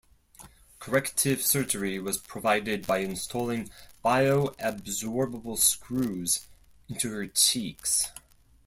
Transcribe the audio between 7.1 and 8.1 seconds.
her cheeks.